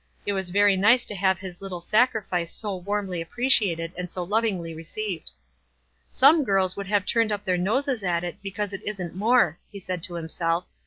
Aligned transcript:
It 0.25 0.33
was 0.33 0.49
very 0.49 0.75
nice 0.75 1.05
to 1.05 1.13
have 1.15 1.37
his 1.37 1.61
little 1.61 1.79
sacrifice 1.79 2.51
so 2.51 2.75
warmly 2.75 3.23
appre 3.23 3.45
ciated 3.45 3.91
and 3.95 4.09
so 4.09 4.23
lovingly 4.23 4.73
received. 4.73 5.29
"Some 6.09 6.43
girls 6.43 6.73
w 6.73 6.79
r 6.79 6.81
ould 6.81 6.89
have 6.89 7.05
turned 7.05 7.31
up 7.31 7.43
their 7.45 7.55
noses 7.55 8.01
at 8.03 8.23
it 8.23 8.41
because 8.41 8.73
it 8.73 8.81
wasn't 8.83 9.13
more," 9.13 9.59
he 9.71 9.79
said 9.79 10.01
to 10.05 10.15
himself. 10.15 10.65